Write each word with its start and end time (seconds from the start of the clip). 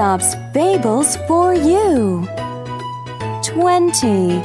Aesop's 0.00 0.34
Fables 0.54 1.16
for 1.28 1.52
you. 1.52 2.26
20. 3.44 4.40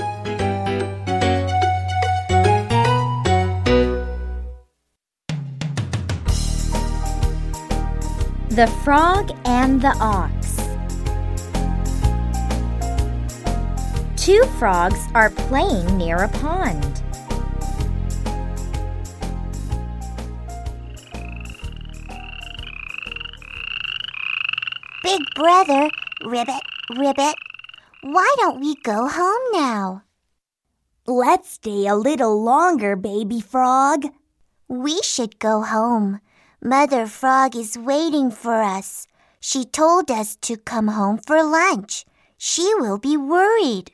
The 8.49 8.67
Frog 8.83 9.31
and 9.45 9.81
the 9.81 9.95
Ox. 10.01 10.57
Two 14.21 14.43
frogs 14.59 14.99
are 15.13 15.29
playing 15.29 15.97
near 15.97 16.17
a 16.17 16.27
pond. 16.27 16.94
Big 25.05 25.21
brother, 25.35 25.87
Ribbit, 26.25 26.63
Ribbit, 26.97 27.35
why 28.01 28.35
don't 28.39 28.59
we 28.59 28.73
go 28.81 29.07
home 29.07 29.43
now? 29.53 30.01
Let's 31.05 31.51
stay 31.51 31.85
a 31.85 31.93
little 31.93 32.43
longer, 32.43 32.95
baby 32.95 33.39
frog. 33.39 34.05
We 34.67 34.99
should 35.03 35.37
go 35.37 35.61
home. 35.61 36.21
Mother 36.59 37.05
Frog 37.05 37.55
is 37.55 37.77
waiting 37.77 38.31
for 38.31 38.63
us. 38.63 39.05
She 39.39 39.63
told 39.63 40.09
us 40.09 40.37
to 40.37 40.57
come 40.57 40.87
home 40.87 41.19
for 41.19 41.43
lunch. 41.43 42.03
She 42.39 42.73
will 42.73 42.97
be 42.97 43.15
worried. 43.15 43.91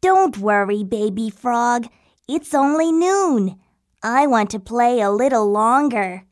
Don't 0.00 0.38
worry, 0.38 0.84
baby 0.84 1.30
frog. 1.30 1.88
It's 2.28 2.54
only 2.54 2.92
noon. 2.92 3.58
I 4.00 4.28
want 4.28 4.50
to 4.50 4.60
play 4.60 5.00
a 5.00 5.10
little 5.10 5.50
longer. 5.50 6.22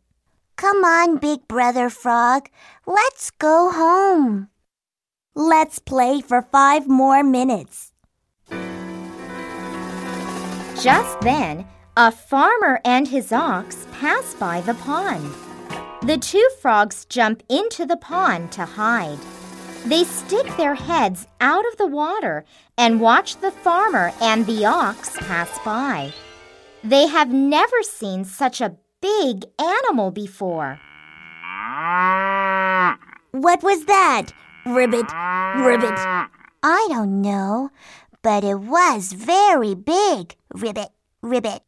Come 0.59 0.85
on, 0.85 1.19
Big 1.19 1.47
Brother 1.47 1.89
Frog. 1.89 2.49
Let's 2.85 3.31
go 3.31 3.71
home. 3.71 4.49
Let's 5.37 5.79
play 5.79 6.21
for 6.21 6.43
five 6.43 6.89
more 6.89 7.23
minutes. 7.23 7.93
Just 10.83 11.21
then, 11.21 11.65
a 11.97 12.11
farmer 12.11 12.81
and 12.85 13.07
his 13.07 13.31
ox 13.31 13.87
pass 14.01 14.35
by 14.35 14.61
the 14.63 14.75
pond. 14.75 15.33
The 16.03 16.19
two 16.19 16.49
frogs 16.61 17.05
jump 17.05 17.45
into 17.49 17.87
the 17.87 17.97
pond 17.97 18.51
to 18.53 18.65
hide. 18.65 19.21
They 19.87 20.03
stick 20.03 20.57
their 20.57 20.75
heads 20.75 21.29
out 21.41 21.69
of 21.69 21.77
the 21.77 21.87
water 21.87 22.45
and 22.77 23.01
watch 23.01 23.37
the 23.37 23.53
farmer 23.53 24.11
and 24.21 24.45
the 24.45 24.65
ox 24.65 25.17
pass 25.19 25.57
by. 25.65 26.13
They 26.83 27.07
have 27.07 27.33
never 27.33 27.81
seen 27.85 28.25
such 28.25 28.61
a 28.61 28.75
big 29.01 29.45
animal 29.59 30.11
before. 30.11 30.81
What 33.33 33.63
was 33.63 33.85
that? 33.87 34.33
Ribbit, 34.67 35.07
ribbit. 35.65 35.99
I 36.63 36.87
don't 36.91 37.23
know, 37.23 37.71
but 38.23 38.45
it 38.45 38.59
was 38.61 39.13
very 39.13 39.75
big. 39.75 40.35
Ribbit, 40.53 40.91
ribbit. 41.23 41.63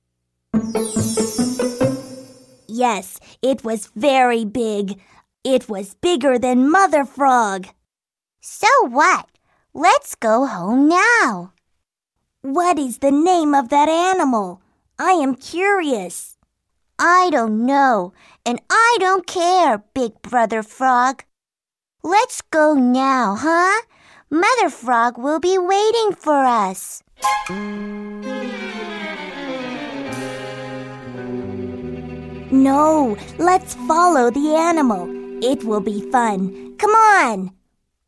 Yes, 2.66 3.18
it 3.42 3.64
was 3.64 3.90
very 3.94 4.44
big. 4.44 5.00
It 5.44 5.68
was 5.68 5.94
bigger 5.94 6.38
than 6.38 6.70
Mother 6.70 7.04
Frog. 7.04 7.68
So 8.40 8.68
what? 8.88 9.26
Let's 9.74 10.14
go 10.14 10.46
home 10.46 10.88
now. 10.88 11.52
What 12.42 12.78
is 12.78 12.98
the 12.98 13.10
name 13.10 13.54
of 13.54 13.68
that 13.68 13.88
animal? 13.88 14.62
I 14.98 15.12
am 15.12 15.34
curious. 15.34 16.36
I 17.02 17.30
don't 17.30 17.64
know, 17.64 18.12
and 18.44 18.60
I 18.68 18.96
don't 19.00 19.26
care, 19.26 19.82
Big 19.94 20.20
Brother 20.20 20.62
Frog. 20.62 21.24
Let's 22.02 22.42
go 22.42 22.74
now, 22.74 23.36
huh? 23.38 23.86
Mother 24.28 24.68
Frog 24.68 25.16
will 25.16 25.40
be 25.40 25.56
waiting 25.56 26.12
for 26.12 26.44
us. 26.44 27.02
No, 32.52 33.16
let's 33.38 33.74
follow 33.88 34.30
the 34.30 34.54
animal. 34.54 35.08
It 35.42 35.64
will 35.64 35.80
be 35.80 36.02
fun. 36.10 36.76
Come 36.76 36.90
on. 36.90 37.54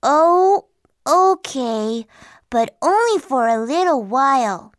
Oh, 0.03 0.67
okay, 1.09 2.05
but 2.51 2.77
only 2.83 3.19
for 3.21 3.49
a 3.49 3.59
little 3.65 4.03
while. 4.03 4.72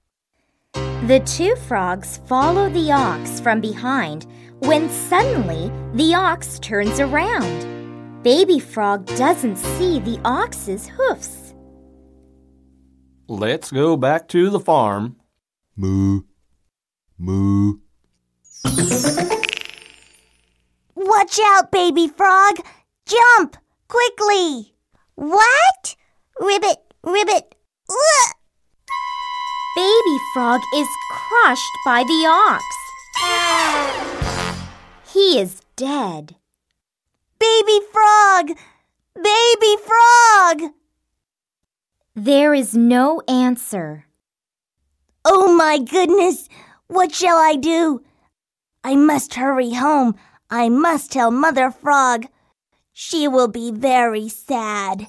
The 1.07 1.19
two 1.25 1.57
frogs 1.57 2.21
follow 2.27 2.69
the 2.69 2.89
ox 2.89 3.41
from 3.41 3.59
behind 3.59 4.25
when 4.59 4.89
suddenly 4.89 5.69
the 5.95 6.15
ox 6.15 6.59
turns 6.59 7.01
around. 7.01 8.23
Baby 8.23 8.57
Frog 8.57 9.05
doesn't 9.17 9.57
see 9.57 9.99
the 9.99 10.17
ox's 10.23 10.87
hoofs. 10.87 11.55
Let's 13.27 13.69
go 13.69 13.97
back 13.97 14.29
to 14.29 14.49
the 14.49 14.61
farm. 14.61 15.17
Moo. 15.75 16.21
Moo. 17.17 17.79
Watch 20.95 21.37
out, 21.47 21.69
baby 21.69 22.07
frog. 22.07 22.59
Jump 23.05 23.57
quickly. 23.89 24.73
What? 25.15 25.97
Ribbit, 26.39 26.77
ribbit. 27.03 27.55
Ugh! 27.89 28.22
Baby 29.75 30.17
Frog 30.33 30.61
is 30.75 30.87
crushed 31.09 31.77
by 31.83 32.03
the 32.03 32.25
ox. 32.27 32.63
He 35.11 35.39
is 35.39 35.61
dead. 35.75 36.35
Baby 37.39 37.79
frog. 37.91 38.49
Baby 39.15 39.75
frog. 39.83 40.73
There 42.15 42.53
is 42.53 42.75
no 42.75 43.21
answer. 43.27 44.05
Oh 45.25 45.55
my 45.55 45.79
goodness. 45.79 46.49
What 46.87 47.15
shall 47.15 47.37
I 47.37 47.55
do? 47.55 48.03
I 48.83 48.95
must 48.95 49.33
hurry 49.33 49.73
home. 49.73 50.15
I 50.51 50.69
must 50.69 51.11
tell 51.11 51.31
Mother 51.31 51.71
Frog. 51.71 52.27
She 52.91 53.27
will 53.27 53.47
be 53.47 53.71
very 53.71 54.29
sad. 54.29 55.07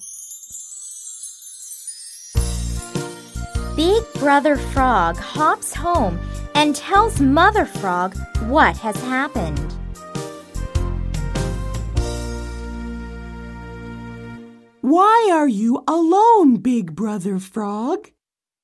Big 3.76 4.04
Brother 4.20 4.54
Frog 4.54 5.16
hops 5.16 5.74
home 5.74 6.16
and 6.54 6.76
tells 6.76 7.20
Mother 7.20 7.64
Frog 7.64 8.16
what 8.42 8.76
has 8.76 8.94
happened. 9.02 9.58
Why 14.80 15.28
are 15.32 15.48
you 15.48 15.82
alone, 15.88 16.58
Big 16.58 16.94
Brother 16.94 17.40
Frog? 17.40 18.12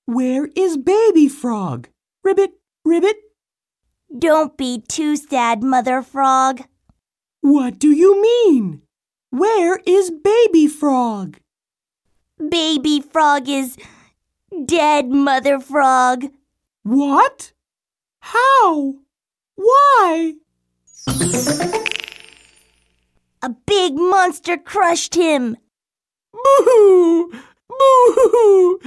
Where 0.06 0.48
is 0.54 0.76
Baby 0.76 1.28
Frog? 1.28 1.88
Ribbit, 2.22 2.52
ribbit. 2.84 3.16
Don't 4.16 4.56
be 4.56 4.84
too 4.86 5.16
sad, 5.16 5.64
Mother 5.64 6.02
Frog. 6.02 6.62
What 7.40 7.80
do 7.80 7.90
you 7.90 8.22
mean? 8.22 8.82
Where 9.30 9.80
is 9.84 10.12
Baby 10.12 10.68
Frog? 10.68 11.38
Baby 12.48 13.00
Frog 13.00 13.48
is 13.48 13.76
dead, 14.66 15.10
Mother 15.10 15.58
Frog. 15.60 16.26
What? 16.82 17.52
How? 18.20 18.94
Why? 19.56 20.34
A 23.42 23.50
big 23.66 23.94
monster 23.94 24.56
crushed 24.56 25.14
him. 25.14 25.56
Boo! 26.32 27.32
Boo! 27.68 28.80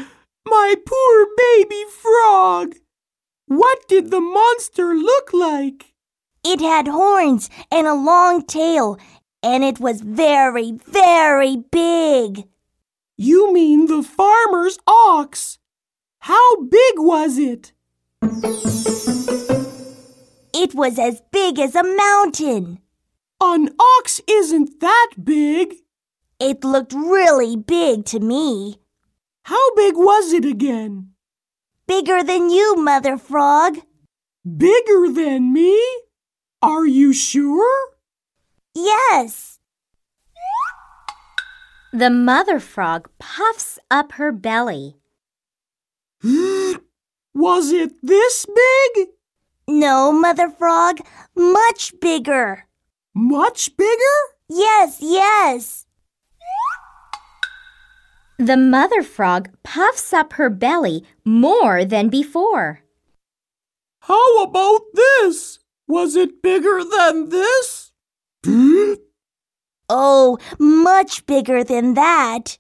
My 0.46 0.76
poor 0.86 1.28
baby 1.38 1.84
frog! 1.90 2.76
What 3.48 3.88
did 3.88 4.12
the 4.12 4.22
monster 4.22 4.96
look 4.96 5.34
like? 5.34 5.94
It 6.46 6.60
had 6.60 6.88
horns 6.88 7.50
and 7.72 7.88
a 7.88 7.94
long 7.94 8.46
tail, 8.46 8.98
and 9.42 9.64
it 9.64 9.80
was 9.80 10.02
very, 10.02 10.72
very 10.72 11.58
big. 11.58 12.48
You 13.18 13.54
mean 13.54 13.86
the 13.86 14.02
farmer's 14.02 14.80
ox? 14.88 15.60
How 16.20 16.62
big 16.62 16.94
was 16.98 17.38
it? 17.38 17.74
It 20.56 20.74
was 20.74 20.98
as 20.98 21.22
big 21.32 21.60
as 21.60 21.76
a 21.76 21.84
mountain. 21.84 22.80
An 23.40 23.70
ox 23.80 24.20
isn't 24.28 24.80
that 24.80 25.12
big. 25.24 25.76
It 26.40 26.64
looked 26.64 26.94
really 26.94 27.56
big 27.56 28.06
to 28.06 28.20
me. 28.20 28.80
How 29.44 29.76
big 29.76 29.96
was 29.96 30.34
it 30.34 30.46
again? 30.46 31.10
Bigger 31.88 32.24
than 32.24 32.50
you, 32.50 32.78
Mother 32.78 33.18
Frog. 33.18 33.78
Bigger 34.46 35.10
than 35.10 35.54
me? 35.54 35.80
Are 36.62 36.88
you 36.88 37.14
sure? 37.14 37.92
Yes. 38.74 39.60
The 41.96 42.10
Mother 42.10 42.60
Frog 42.60 43.08
puffs 43.20 43.78
up 43.92 44.14
her 44.14 44.32
belly. 44.32 44.96
Was 47.36 47.72
it 47.72 47.92
this 48.02 48.48
big? 48.48 49.10
No, 49.68 50.12
Mother 50.12 50.50
Frog, 50.50 51.02
much 51.36 51.94
bigger. 52.02 52.66
Much 53.14 53.78
bigger? 53.78 54.18
Yes, 54.50 54.98
yes. 55.02 55.86
The 58.40 58.58
mother 58.58 59.04
frog 59.04 59.50
puffs 59.62 60.12
up 60.12 60.34
her 60.34 60.50
belly 60.50 61.04
more 61.24 61.86
than 61.86 62.10
before. 62.10 62.82
How 64.00 64.44
about 64.44 64.82
this? 64.94 65.60
Was 65.88 66.16
it 66.16 66.42
bigger 66.42 66.84
than 66.84 67.30
this? 67.30 67.92
Oh, 69.90 70.38
much 70.60 71.26
bigger 71.26 71.64
than 71.64 71.94
that. 71.96 72.58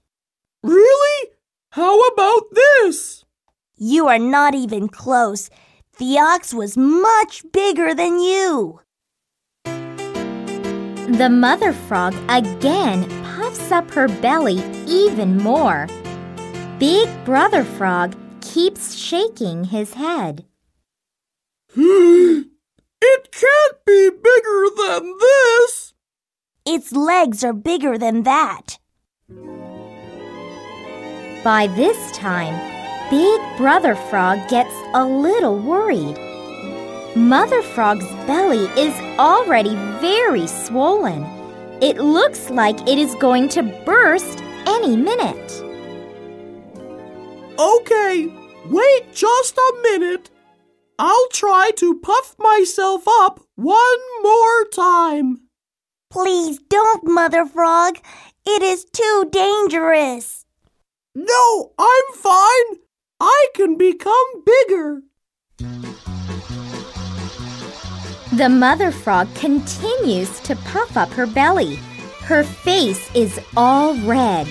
Really? 0.61 1.29
How 1.71 1.99
about 2.01 2.43
this? 2.53 3.23
You 3.77 4.07
are 4.07 4.19
not 4.19 4.53
even 4.53 4.87
close. 4.87 5.49
The 5.97 6.19
ox 6.19 6.53
was 6.53 6.77
much 6.77 7.43
bigger 7.51 7.93
than 7.93 8.19
you. 8.19 8.79
The 9.65 11.29
mother 11.29 11.73
frog 11.73 12.15
again 12.29 13.09
puffs 13.23 13.71
up 13.71 13.89
her 13.91 14.07
belly 14.07 14.63
even 14.87 15.37
more. 15.37 15.87
Big 16.79 17.09
brother 17.25 17.63
frog 17.63 18.15
keeps 18.41 18.95
shaking 18.95 19.65
his 19.65 19.93
head. 19.93 20.45
It 23.05 23.31
can't 23.31 23.85
be 23.85 24.09
bigger 24.09 24.67
than 24.77 25.17
this. 25.19 25.92
Its 26.65 26.93
legs 26.93 27.43
are 27.43 27.51
bigger 27.51 27.97
than 27.97 28.23
that. 28.23 28.79
By 31.43 31.67
this 31.67 32.15
time, 32.15 32.55
Big 33.09 33.41
Brother 33.57 33.95
Frog 33.95 34.39
gets 34.47 34.73
a 34.93 35.05
little 35.05 35.59
worried. 35.59 36.17
Mother 37.17 37.61
Frog's 37.61 38.07
belly 38.25 38.65
is 38.79 38.97
already 39.19 39.75
very 39.99 40.47
swollen. 40.47 41.23
It 41.81 41.97
looks 41.97 42.49
like 42.49 42.79
it 42.87 42.97
is 42.97 43.13
going 43.15 43.49
to 43.49 43.63
burst 43.85 44.41
any 44.65 44.95
minute. 44.95 45.51
Okay, 47.59 48.33
wait 48.67 49.13
just 49.13 49.57
a 49.57 49.79
minute. 49.83 50.29
I'll 50.97 51.27
try 51.33 51.71
to 51.75 51.99
puff 51.99 52.35
myself 52.39 53.03
up 53.05 53.41
one 53.55 53.99
more 54.21 54.65
time. 54.71 55.42
Please 56.13 56.59
don't, 56.69 57.03
Mother 57.05 57.43
Frog. 57.43 57.97
It 58.45 58.61
is 58.61 58.85
too 58.85 59.29
dangerous. 59.31 60.45
No, 61.15 61.71
I'm 61.79 62.13
fine. 62.13 62.81
I 63.19 63.47
can 63.55 63.79
become 63.79 64.43
bigger. 64.45 65.01
The 68.31 68.47
mother 68.47 68.91
frog 68.91 69.33
continues 69.33 70.39
to 70.41 70.55
puff 70.55 70.95
up 70.97 71.09
her 71.13 71.25
belly. 71.25 71.77
Her 72.21 72.43
face 72.43 73.09
is 73.15 73.39
all 73.57 73.95
red. 74.01 74.47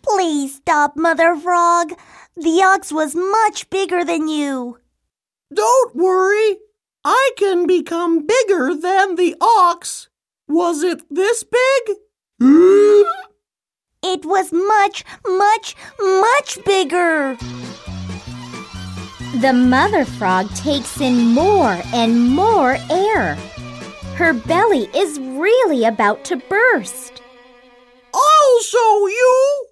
Please 0.00 0.54
stop, 0.54 0.96
Mother 0.96 1.36
Frog. 1.36 1.92
The 2.34 2.62
ox 2.64 2.90
was 2.90 3.14
much 3.14 3.68
bigger 3.68 4.06
than 4.06 4.28
you. 4.28 4.78
Don't 5.52 5.96
worry. 5.96 6.58
I 7.04 7.30
can 7.36 7.66
become 7.66 8.26
bigger 8.26 8.74
than 8.74 9.14
the 9.14 9.34
ox. 9.40 10.08
Was 10.46 10.82
it 10.82 11.02
this 11.10 11.42
big? 11.42 11.96
It 14.02 14.24
was 14.24 14.52
much, 14.52 15.04
much, 15.26 15.74
much 15.98 16.58
bigger. 16.64 17.36
The 19.40 19.52
mother 19.52 20.04
frog 20.04 20.48
takes 20.54 21.00
in 21.00 21.34
more 21.34 21.80
and 21.94 22.30
more 22.30 22.76
air. 22.90 23.36
Her 24.16 24.32
belly 24.32 24.88
is 24.94 25.18
really 25.20 25.84
about 25.84 26.24
to 26.24 26.36
burst. 26.36 27.22
I'll 28.14 28.60
show 28.62 29.08
you. 29.08 29.66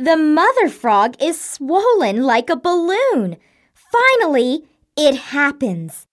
The 0.00 0.16
mother 0.16 0.70
frog 0.70 1.14
is 1.20 1.38
swollen 1.38 2.22
like 2.22 2.48
a 2.48 2.56
balloon. 2.56 3.36
Finally, 3.74 4.62
it 4.96 5.14
happens. 5.14 6.06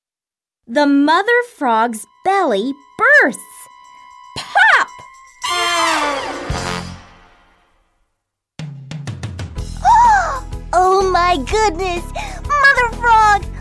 The 0.68 0.86
mother 0.86 1.42
frog's 1.56 2.06
belly 2.26 2.74
bursts. 2.98 3.68
Pop! 4.38 4.90
Oh, 9.90 10.46
oh 10.74 11.12
my 11.12 11.38
goodness! 11.38 12.04
Mother 12.44 12.98
Frog! 12.98 13.57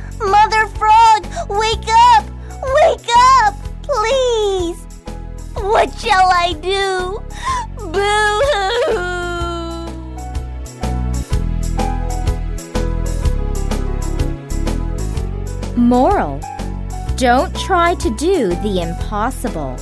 Moral 15.87 16.41
Don't 17.17 17.55
try 17.55 17.95
to 17.95 18.11
do 18.17 18.49
the 18.49 18.83
impossible. 18.83 19.77